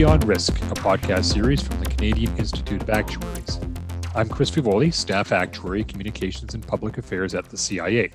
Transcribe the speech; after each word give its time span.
Beyond 0.00 0.24
Risk, 0.26 0.56
a 0.62 0.74
podcast 0.76 1.26
series 1.26 1.60
from 1.60 1.78
the 1.80 1.90
Canadian 1.90 2.34
Institute 2.38 2.80
of 2.80 2.88
Actuaries. 2.88 3.60
I'm 4.14 4.30
Chris 4.30 4.50
Fievoli, 4.50 4.94
Staff 4.94 5.30
Actuary, 5.30 5.84
Communications 5.84 6.54
and 6.54 6.66
Public 6.66 6.96
Affairs 6.96 7.34
at 7.34 7.44
the 7.50 7.58
CIA. 7.58 8.10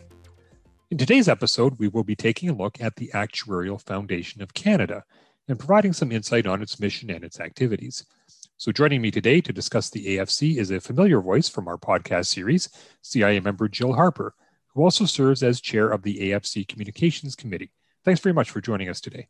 In 0.89 0.97
today's 0.97 1.29
episode, 1.29 1.77
we 1.77 1.87
will 1.87 2.03
be 2.03 2.15
taking 2.15 2.49
a 2.49 2.55
look 2.55 2.81
at 2.81 2.95
the 2.95 3.11
Actuarial 3.13 3.79
Foundation 3.79 4.41
of 4.41 4.55
Canada 4.55 5.03
and 5.47 5.59
providing 5.59 5.93
some 5.93 6.11
insight 6.11 6.47
on 6.47 6.63
its 6.63 6.79
mission 6.79 7.11
and 7.11 7.23
its 7.23 7.39
activities. 7.39 8.03
So, 8.57 8.71
joining 8.71 9.03
me 9.03 9.11
today 9.11 9.39
to 9.41 9.53
discuss 9.53 9.91
the 9.91 10.17
AFC 10.17 10.57
is 10.57 10.71
a 10.71 10.81
familiar 10.81 11.21
voice 11.21 11.47
from 11.47 11.67
our 11.67 11.77
podcast 11.77 12.25
series, 12.25 12.67
CIA 13.03 13.39
member 13.41 13.67
Jill 13.67 13.93
Harper, 13.93 14.33
who 14.73 14.81
also 14.81 15.05
serves 15.05 15.43
as 15.43 15.61
chair 15.61 15.89
of 15.89 16.01
the 16.01 16.31
AFC 16.31 16.67
Communications 16.67 17.35
Committee. 17.35 17.73
Thanks 18.03 18.21
very 18.21 18.33
much 18.33 18.49
for 18.49 18.59
joining 18.59 18.89
us 18.89 18.99
today. 18.99 19.27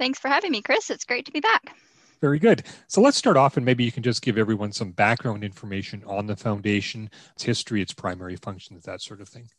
Thanks 0.00 0.18
for 0.18 0.28
having 0.28 0.50
me, 0.50 0.62
Chris. 0.62 0.88
It's 0.88 1.04
great 1.04 1.26
to 1.26 1.30
be 1.30 1.40
back. 1.40 1.76
Very 2.22 2.38
good. 2.38 2.62
So 2.88 3.02
let's 3.02 3.18
start 3.18 3.36
off, 3.36 3.58
and 3.58 3.66
maybe 3.66 3.84
you 3.84 3.92
can 3.92 4.02
just 4.02 4.22
give 4.22 4.38
everyone 4.38 4.72
some 4.72 4.92
background 4.92 5.44
information 5.44 6.02
on 6.06 6.26
the 6.26 6.36
foundation, 6.36 7.10
its 7.34 7.42
history, 7.42 7.82
its 7.82 7.92
primary 7.92 8.36
functions, 8.36 8.84
that 8.84 9.02
sort 9.02 9.20
of 9.20 9.28
thing. 9.28 9.50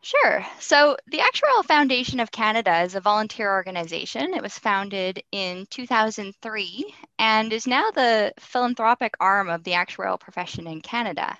Sure. 0.00 0.44
So, 0.60 0.96
the 1.08 1.18
Actuarial 1.18 1.62
Foundation 1.64 2.20
of 2.20 2.32
Canada 2.32 2.80
is 2.80 2.94
a 2.94 3.00
volunteer 3.00 3.52
organization. 3.52 4.32
It 4.32 4.42
was 4.42 4.58
founded 4.58 5.22
in 5.30 5.66
2003 5.68 6.94
and 7.18 7.52
is 7.52 7.66
now 7.66 7.90
the 7.90 8.32
philanthropic 8.40 9.12
arm 9.20 9.50
of 9.50 9.62
the 9.62 9.72
actuarial 9.72 10.18
profession 10.18 10.66
in 10.66 10.80
Canada. 10.80 11.36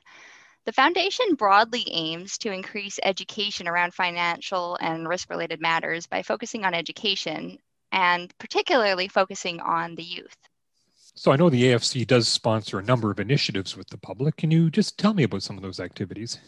The 0.65 0.73
foundation 0.73 1.35
broadly 1.35 1.85
aims 1.91 2.39
to 2.39 2.53
increase 2.53 3.01
education 3.03 3.67
around 3.67 3.95
financial 3.95 4.77
and 4.81 5.09
risk 5.09 5.29
related 5.29 5.61
matters 5.61 6.07
by 6.07 6.23
focusing 6.23 6.65
on 6.65 6.73
education 6.73 7.59
and 7.91 8.33
particularly 8.39 9.09
focusing 9.09 9.61
on 9.61 9.97
the 9.97 10.05
youth. 10.05 10.37
So, 11.15 11.33
I 11.33 11.37
know 11.37 11.51
the 11.51 11.65
AFC 11.65 12.07
does 12.07 12.29
sponsor 12.29 12.79
a 12.79 12.83
number 12.83 13.11
of 13.11 13.21
initiatives 13.21 13.77
with 13.77 13.89
the 13.89 13.99
public. 13.99 14.37
Can 14.37 14.51
you 14.51 14.71
just 14.71 14.99
tell 14.99 15.13
me 15.13 15.25
about 15.25 15.43
some 15.43 15.57
of 15.57 15.63
those 15.63 15.81
activities? 15.81 16.39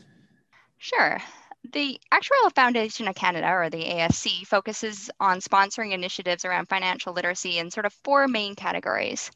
Sure. 0.79 1.19
The 1.73 2.01
Actuarial 2.13 2.55
Foundation 2.55 3.09
of 3.09 3.15
Canada, 3.15 3.51
or 3.51 3.69
the 3.69 3.85
AFC, 3.85 4.47
focuses 4.47 5.11
on 5.19 5.41
sponsoring 5.41 5.93
initiatives 5.93 6.45
around 6.45 6.69
financial 6.69 7.13
literacy 7.13 7.59
in 7.59 7.71
sort 7.71 7.85
of 7.85 7.93
four 8.05 8.29
main 8.29 8.55
categories. 8.55 9.31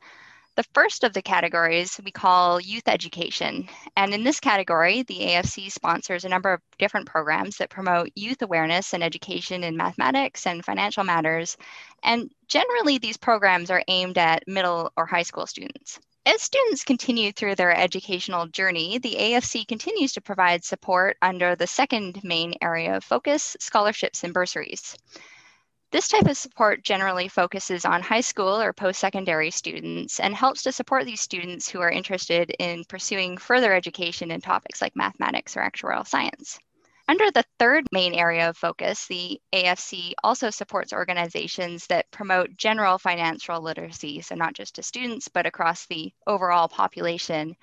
The 0.59 0.64
first 0.75 1.05
of 1.05 1.12
the 1.12 1.23
categories 1.23 2.01
we 2.05 2.11
call 2.11 2.61
youth 2.61 2.89
education. 2.89 3.69
And 3.97 4.12
in 4.12 4.25
this 4.25 4.41
category, 4.41 5.05
the 5.05 5.20
AFC 5.20 5.70
sponsors 5.70 6.25
a 6.25 6.28
number 6.28 6.53
of 6.53 6.61
different 6.81 7.06
programs 7.06 7.59
that 7.59 7.70
promote 7.70 8.11
youth 8.17 8.42
awareness 8.42 8.92
and 8.92 9.05
education 9.05 9.62
in 9.62 9.77
mathematics 9.77 10.48
and 10.48 10.64
financial 10.64 11.05
matters. 11.05 11.56
And 12.03 12.33
generally, 12.48 12.98
these 12.98 13.17
programs 13.17 13.70
are 13.70 13.84
aimed 13.86 14.19
at 14.19 14.48
middle 14.48 14.91
or 14.97 15.06
high 15.06 15.23
school 15.23 15.47
students. 15.47 16.01
As 16.27 16.42
students 16.42 16.83
continue 16.83 17.31
through 17.31 17.55
their 17.55 17.73
educational 17.73 18.48
journey, 18.48 18.98
the 18.98 19.14
AFC 19.14 19.64
continues 19.64 20.14
to 20.14 20.20
provide 20.20 20.64
support 20.64 21.19
under 21.23 21.55
the 21.55 21.69
second 21.69 22.19
main 22.25 22.55
area 22.61 22.97
of 22.97 23.05
focus 23.05 23.56
scholarships 23.61 24.25
and 24.25 24.34
bursaries. 24.34 24.97
This 25.91 26.08
type 26.08 26.27
of 26.27 26.36
support 26.36 26.84
generally 26.84 27.28
focuses 27.28 27.86
on 27.86 28.03
high 28.03 28.20
school 28.20 28.61
or 28.61 28.75
post 28.75 29.00
secondary 29.00 29.50
students 29.50 30.20
and 30.20 30.34
helps 30.34 30.62
to 30.64 30.72
support 30.72 31.06
these 31.06 31.22
students 31.22 31.67
who 31.67 31.80
are 31.80 31.91
interested 31.91 32.55
in 32.58 32.84
pursuing 32.84 33.39
further 33.39 33.72
education 33.72 34.30
in 34.30 34.42
topics 34.42 34.83
like 34.83 34.95
mathematics 34.95 35.56
or 35.56 35.61
actuarial 35.61 36.06
science. 36.06 36.58
Under 37.08 37.30
the 37.30 37.45
third 37.58 37.86
main 37.91 38.12
area 38.12 38.50
of 38.50 38.58
focus, 38.58 39.06
the 39.06 39.41
AFC 39.55 40.12
also 40.22 40.50
supports 40.50 40.92
organizations 40.92 41.86
that 41.86 42.11
promote 42.11 42.55
general 42.58 42.98
financial 42.98 43.63
literacy, 43.63 44.20
so 44.20 44.34
not 44.34 44.52
just 44.52 44.74
to 44.74 44.83
students, 44.83 45.29
but 45.29 45.46
across 45.46 45.86
the 45.86 46.13
overall 46.27 46.68
population. 46.68 47.57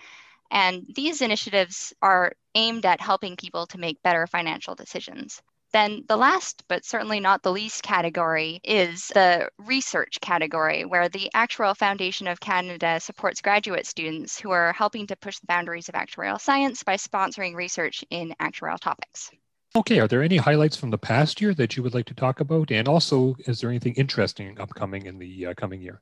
And 0.50 0.84
these 0.96 1.22
initiatives 1.22 1.94
are 2.02 2.34
aimed 2.56 2.88
at 2.88 3.02
helping 3.02 3.36
people 3.36 3.68
to 3.68 3.78
make 3.78 4.02
better 4.02 4.26
financial 4.26 4.74
decisions. 4.74 5.44
Then 5.76 6.06
the 6.08 6.16
last, 6.16 6.64
but 6.70 6.86
certainly 6.86 7.20
not 7.20 7.44
the 7.44 7.52
least 7.52 7.84
category 7.84 8.62
is 8.64 9.10
the 9.10 9.50
research 9.58 10.22
category, 10.22 10.86
where 10.86 11.10
the 11.10 11.30
Actuarial 11.36 11.76
Foundation 11.76 12.30
of 12.30 12.40
Canada 12.40 12.98
supports 13.02 13.42
graduate 13.42 13.86
students 13.86 14.40
who 14.40 14.52
are 14.52 14.72
helping 14.72 15.06
to 15.08 15.18
push 15.18 15.38
the 15.40 15.48
boundaries 15.48 15.90
of 15.90 15.96
actuarial 15.96 16.40
science 16.40 16.82
by 16.82 16.96
sponsoring 16.96 17.56
research 17.56 18.06
in 18.10 18.34
actuarial 18.40 18.80
topics. 18.80 19.32
Okay, 19.76 20.00
are 20.00 20.08
there 20.08 20.24
any 20.24 20.38
highlights 20.38 20.78
from 20.78 20.92
the 20.92 20.98
past 20.98 21.42
year 21.42 21.54
that 21.54 21.76
you 21.76 21.84
would 21.84 21.94
like 21.94 22.06
to 22.06 22.14
talk 22.14 22.40
about? 22.40 22.72
And 22.72 22.88
also, 22.88 23.36
is 23.40 23.60
there 23.60 23.70
anything 23.70 23.96
interesting 23.96 24.58
upcoming 24.58 25.08
in 25.08 25.20
the 25.20 25.48
uh, 25.48 25.54
coming 25.56 25.82
year? 25.82 26.02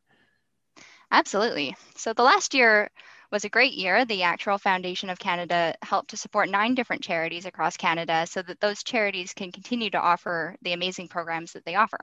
Absolutely. 1.09 1.75
So, 1.95 2.13
the 2.13 2.21
last 2.21 2.53
year 2.53 2.91
was 3.33 3.45
a 3.45 3.49
great 3.49 3.73
year. 3.73 4.05
The 4.05 4.21
Actual 4.21 4.59
Foundation 4.59 5.09
of 5.09 5.17
Canada 5.17 5.73
helped 5.81 6.11
to 6.11 6.17
support 6.17 6.49
nine 6.49 6.75
different 6.75 7.01
charities 7.01 7.47
across 7.47 7.75
Canada 7.75 8.27
so 8.27 8.43
that 8.43 8.61
those 8.61 8.83
charities 8.83 9.33
can 9.33 9.51
continue 9.51 9.89
to 9.89 9.99
offer 9.99 10.55
the 10.61 10.73
amazing 10.73 11.07
programs 11.07 11.53
that 11.53 11.65
they 11.65 11.73
offer. 11.73 11.97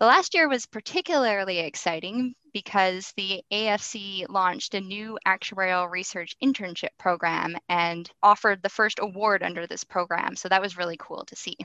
The 0.00 0.06
last 0.06 0.32
year 0.32 0.48
was 0.48 0.64
particularly 0.64 1.58
exciting 1.58 2.34
because 2.54 3.12
the 3.18 3.42
AFC 3.52 4.24
launched 4.30 4.72
a 4.72 4.80
new 4.80 5.18
actuarial 5.26 5.90
research 5.90 6.34
internship 6.42 6.96
program 6.98 7.56
and 7.68 8.10
offered 8.22 8.62
the 8.62 8.70
first 8.70 9.00
award 9.00 9.42
under 9.42 9.66
this 9.66 9.84
program. 9.84 10.36
So 10.36 10.48
that 10.48 10.62
was 10.62 10.78
really 10.78 10.96
cool 10.98 11.26
to 11.26 11.36
see. 11.36 11.56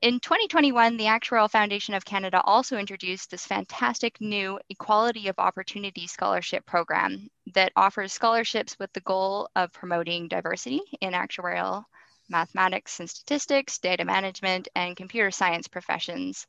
In 0.00 0.20
2021, 0.20 0.96
the 0.96 1.06
Actuarial 1.06 1.50
Foundation 1.50 1.92
of 1.92 2.04
Canada 2.04 2.40
also 2.44 2.78
introduced 2.78 3.32
this 3.32 3.44
fantastic 3.44 4.20
new 4.20 4.60
Equality 4.68 5.26
of 5.26 5.40
Opportunity 5.40 6.06
Scholarship 6.06 6.64
Program 6.64 7.28
that 7.54 7.72
offers 7.74 8.12
scholarships 8.12 8.78
with 8.78 8.92
the 8.92 9.00
goal 9.00 9.48
of 9.56 9.72
promoting 9.72 10.28
diversity 10.28 10.82
in 11.00 11.14
actuarial, 11.14 11.82
mathematics 12.28 13.00
and 13.00 13.10
statistics, 13.10 13.78
data 13.78 14.04
management, 14.04 14.68
and 14.76 14.96
computer 14.96 15.32
science 15.32 15.66
professions. 15.66 16.46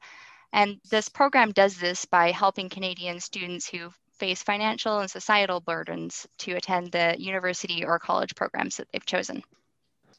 And 0.54 0.80
this 0.92 1.10
program 1.10 1.52
does 1.52 1.76
this 1.76 2.06
by 2.06 2.30
helping 2.30 2.70
Canadian 2.70 3.20
students 3.20 3.68
who 3.68 3.92
face 4.20 4.44
financial 4.44 5.00
and 5.00 5.10
societal 5.10 5.60
burdens 5.60 6.28
to 6.38 6.52
attend 6.52 6.92
the 6.92 7.16
university 7.18 7.84
or 7.84 7.98
college 7.98 8.36
programs 8.36 8.78
that 8.78 8.88
they've 8.92 9.04
chosen. 9.04 9.42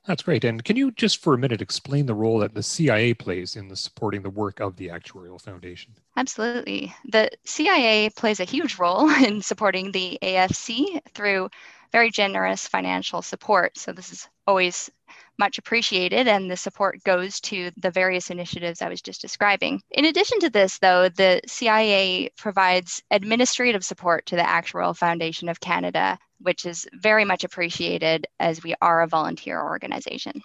That's 0.06 0.22
great. 0.22 0.44
And 0.44 0.64
can 0.64 0.76
you 0.76 0.90
just 0.92 1.22
for 1.22 1.34
a 1.34 1.38
minute 1.38 1.60
explain 1.60 2.06
the 2.06 2.14
role 2.14 2.38
that 2.38 2.54
the 2.54 2.62
CIA 2.62 3.14
plays 3.14 3.56
in 3.56 3.68
the 3.68 3.76
supporting 3.76 4.22
the 4.22 4.30
work 4.30 4.58
of 4.60 4.76
the 4.76 4.88
Actuarial 4.88 5.40
Foundation? 5.40 5.92
Absolutely. 6.16 6.94
The 7.04 7.30
CIA 7.44 8.10
plays 8.10 8.40
a 8.40 8.44
huge 8.44 8.78
role 8.78 9.10
in 9.24 9.42
supporting 9.42 9.92
the 9.92 10.18
AFC 10.22 11.00
through 11.12 11.50
very 11.92 12.10
generous 12.10 12.66
financial 12.66 13.20
support. 13.20 13.76
So 13.76 13.92
this 13.92 14.12
is 14.12 14.28
always 14.46 14.90
much 15.38 15.58
appreciated, 15.58 16.28
and 16.28 16.50
the 16.50 16.56
support 16.56 17.02
goes 17.02 17.40
to 17.40 17.70
the 17.76 17.90
various 17.90 18.30
initiatives 18.30 18.82
I 18.82 18.88
was 18.88 19.02
just 19.02 19.20
describing. 19.20 19.80
In 19.90 20.04
addition 20.04 20.38
to 20.40 20.50
this, 20.50 20.78
though, 20.78 21.08
the 21.08 21.40
CIA 21.46 22.30
provides 22.36 23.02
administrative 23.10 23.84
support 23.84 24.26
to 24.26 24.36
the 24.36 24.42
Actuarial 24.42 24.96
Foundation 24.96 25.48
of 25.48 25.60
Canada, 25.60 26.18
which 26.40 26.66
is 26.66 26.88
very 26.92 27.24
much 27.24 27.44
appreciated 27.44 28.26
as 28.38 28.62
we 28.62 28.74
are 28.80 29.02
a 29.02 29.06
volunteer 29.06 29.62
organization. 29.62 30.42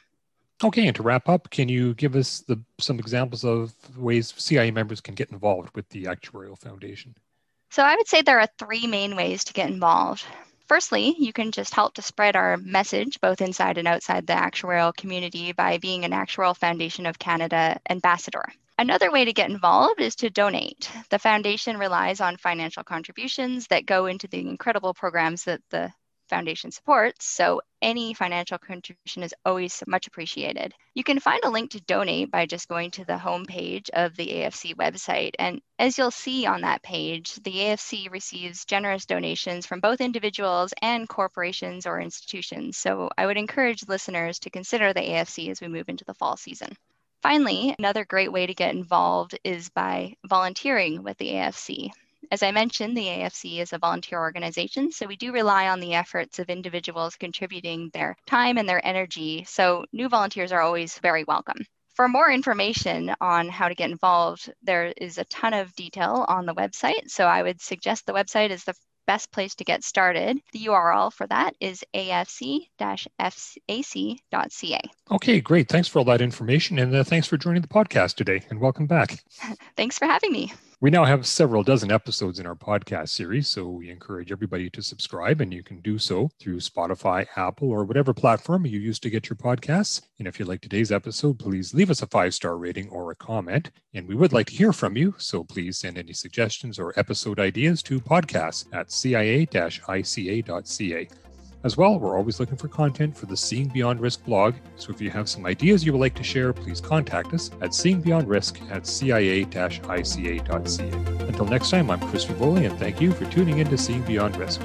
Okay, 0.64 0.88
and 0.88 0.96
to 0.96 1.04
wrap 1.04 1.28
up, 1.28 1.50
can 1.50 1.68
you 1.68 1.94
give 1.96 2.16
us 2.16 2.40
the, 2.48 2.62
some 2.80 2.98
examples 2.98 3.44
of 3.44 3.74
ways 3.98 4.34
CIA 4.38 4.72
members 4.72 5.02
can 5.02 5.14
get 5.14 5.32
involved 5.32 5.76
with 5.76 5.90
the 5.90 6.06
Actuarial 6.06 6.58
Foundation? 6.58 7.16
So, 7.72 7.84
I 7.84 7.96
would 7.96 8.08
say 8.08 8.22
there 8.22 8.40
are 8.40 8.48
three 8.58 8.88
main 8.88 9.18
ways 9.18 9.44
to 9.46 9.54
get 9.54 9.70
involved. 9.70 10.24
Firstly, 10.68 11.14
you 11.20 11.34
can 11.34 11.52
just 11.52 11.76
help 11.76 11.94
to 11.96 12.02
spread 12.02 12.36
our 12.36 12.58
message 12.58 13.20
both 13.20 13.42
inside 13.42 13.78
and 13.78 13.88
outside 13.88 14.26
the 14.26 14.34
actuarial 14.34 14.96
community 14.96 15.52
by 15.52 15.78
being 15.78 16.06
an 16.06 16.12
Actuarial 16.12 16.56
Foundation 16.56 17.06
of 17.06 17.20
Canada 17.20 17.80
ambassador. 17.90 18.46
Another 18.78 19.12
way 19.12 19.26
to 19.26 19.34
get 19.34 19.50
involved 19.50 20.02
is 20.02 20.16
to 20.18 20.30
donate. 20.30 20.92
The 21.10 21.20
foundation 21.20 21.78
relies 21.78 22.20
on 22.22 22.38
financial 22.38 22.84
contributions 22.84 23.68
that 23.68 23.86
go 23.86 24.06
into 24.06 24.28
the 24.28 24.40
incredible 24.40 24.94
programs 24.94 25.46
that 25.46 25.62
the 25.70 25.94
Foundation 26.30 26.72
supports, 26.72 27.28
so 27.28 27.62
any 27.84 28.16
financial 28.16 28.58
contribution 28.58 29.22
is 29.22 29.36
always 29.46 29.84
much 29.86 30.08
appreciated. 30.08 30.74
You 30.96 31.04
can 31.04 31.20
find 31.20 31.44
a 31.44 31.52
link 31.52 31.72
to 31.72 31.82
donate 31.82 32.32
by 32.32 32.48
just 32.48 32.68
going 32.68 32.90
to 32.92 33.06
the 33.06 33.14
homepage 33.14 33.92
of 33.92 34.16
the 34.16 34.28
AFC 34.28 34.76
website. 34.76 35.34
And 35.38 35.62
as 35.78 35.98
you'll 35.98 36.10
see 36.10 36.48
on 36.48 36.62
that 36.62 36.82
page, 36.82 37.36
the 37.36 37.52
AFC 37.52 38.12
receives 38.12 38.66
generous 38.66 39.06
donations 39.06 39.68
from 39.68 39.82
both 39.82 40.02
individuals 40.02 40.74
and 40.82 41.08
corporations 41.08 41.86
or 41.86 42.00
institutions. 42.00 42.78
So 42.78 43.10
I 43.16 43.28
would 43.28 43.38
encourage 43.38 43.88
listeners 43.88 44.40
to 44.40 44.50
consider 44.50 44.94
the 44.94 45.02
AFC 45.02 45.52
as 45.52 45.62
we 45.62 45.68
move 45.68 45.90
into 45.90 46.06
the 46.06 46.16
fall 46.16 46.38
season. 46.38 46.76
Finally, 47.28 47.74
another 47.80 48.06
great 48.06 48.32
way 48.32 48.46
to 48.46 48.54
get 48.54 48.76
involved 48.76 49.36
is 49.44 49.70
by 49.70 50.16
volunteering 50.28 51.02
with 51.02 51.18
the 51.18 51.32
AFC. 51.32 51.90
As 52.30 52.44
I 52.44 52.52
mentioned, 52.52 52.96
the 52.96 53.08
AFC 53.08 53.62
is 53.62 53.74
a 53.74 53.80
volunteer 53.80 54.20
organization, 54.20 54.92
so 54.92 55.08
we 55.08 55.16
do 55.16 55.32
rely 55.32 55.70
on 55.70 55.80
the 55.80 55.96
efforts 55.96 56.38
of 56.38 56.52
individuals 56.52 57.16
contributing 57.16 57.90
their 57.94 58.16
time 58.28 58.60
and 58.60 58.70
their 58.70 58.86
energy. 58.86 59.44
So 59.48 59.86
new 59.92 60.08
volunteers 60.08 60.52
are 60.52 60.62
always 60.62 61.00
very 61.00 61.24
welcome. 61.24 61.66
For 61.96 62.08
more 62.08 62.30
information 62.30 63.16
on 63.20 63.50
how 63.50 63.70
to 63.70 63.76
get 63.76 63.90
involved, 63.90 64.54
there 64.62 64.94
is 64.96 65.18
a 65.18 65.26
ton 65.26 65.56
of 65.56 65.74
detail 65.74 66.26
on 66.28 66.46
the 66.46 66.54
website. 66.54 67.10
So 67.10 67.26
I 67.26 67.42
would 67.42 67.60
suggest 67.60 68.06
the 68.06 68.14
website 68.14 68.52
is 68.52 68.66
the 68.66 68.76
best 69.06 69.32
place 69.32 69.56
to 69.56 69.64
get 69.64 69.84
started. 69.84 70.40
The 70.52 70.66
URL 70.66 71.12
for 71.12 71.28
that 71.28 71.56
is 71.60 71.84
afc-fac.ca. 71.94 72.66
Okay, 75.12 75.42
great. 75.42 75.70
Thanks 75.70 75.88
for 75.88 76.00
all 76.00 76.06
that 76.06 76.22
information 76.22 76.80
and 76.80 76.94
uh, 76.96 77.04
thanks 77.04 77.28
for 77.28 77.38
joining 77.38 77.62
the 77.62 77.68
podcast 77.68 78.16
today 78.16 78.42
and 78.50 78.60
welcome 78.60 78.88
back. 78.88 79.24
thanks 79.78 79.98
for 79.98 80.06
having 80.06 80.32
me. 80.32 80.52
We 80.82 80.90
now 80.90 81.06
have 81.06 81.26
several 81.26 81.64
dozen 81.64 81.90
episodes 81.90 82.38
in 82.38 82.46
our 82.46 82.54
podcast 82.54 83.08
series, 83.10 83.48
so 83.48 83.70
we 83.70 83.90
encourage 83.90 84.30
everybody 84.30 84.70
to 84.72 84.82
subscribe, 84.82 85.40
and 85.40 85.54
you 85.54 85.64
can 85.64 85.80
do 85.80 85.98
so 85.98 86.30
through 86.38 86.58
Spotify, 86.58 87.28
Apple, 87.38 87.70
or 87.70 87.86
whatever 87.86 88.14
platform 88.14 88.66
you 88.66 88.78
use 88.78 89.00
to 89.00 89.10
get 89.10 89.30
your 89.30 89.38
podcasts. 89.38 90.02
And 90.20 90.28
if 90.28 90.38
you 90.38 90.44
like 90.44 90.60
today's 90.60 90.92
episode, 90.92 91.40
please 91.40 91.74
leave 91.74 91.90
us 91.90 92.02
a 92.02 92.08
five 92.08 92.34
star 92.34 92.58
rating 92.58 92.90
or 92.90 93.10
a 93.10 93.16
comment. 93.16 93.72
And 93.94 94.06
we 94.06 94.16
would 94.16 94.34
like 94.34 94.48
to 94.48 94.56
hear 94.56 94.74
from 94.74 94.98
you, 94.98 95.16
so 95.18 95.46
please 95.46 95.78
send 95.78 95.98
any 95.98 96.12
suggestions 96.12 96.78
or 96.78 96.94
episode 97.00 97.40
ideas 97.40 97.82
to 97.84 98.02
podcasts 98.02 98.66
at 98.74 98.92
cia 98.92 99.46
ica.ca. 99.46 101.08
As 101.66 101.76
well, 101.78 101.98
we're 101.98 102.16
always 102.16 102.40
looking 102.40 102.58
for 102.58 102.68
content 102.68 103.18
for 103.18 103.26
the 103.26 103.36
Seeing 103.36 103.70
Beyond 103.70 104.00
Risk 104.00 104.24
blog, 104.24 104.54
so 104.76 104.94
if 104.94 105.02
you 105.02 105.10
have 105.10 105.28
some 105.28 105.48
ideas 105.48 105.84
you 105.84 105.94
would 105.94 106.00
like 106.00 106.14
to 106.14 106.24
share, 106.24 106.54
please 106.54 106.80
contact 106.80 107.34
us 107.34 107.50
at 107.60 107.72
seeingbeyondrisk 107.72 108.70
at 108.70 108.86
cia-ica.ca. 108.86 110.38
Until 111.26 111.46
next 111.46 111.72
time, 111.72 111.90
I'm 111.90 112.00
Chris 112.02 112.24
Fievoli, 112.24 112.70
and 112.70 112.78
thank 112.78 113.02
you 113.02 113.12
for 113.12 113.26
tuning 113.32 113.58
in 113.58 113.68
to 113.70 113.80
Seeing 113.80 114.04
Beyond 114.04 114.38
Risk. 114.38 114.62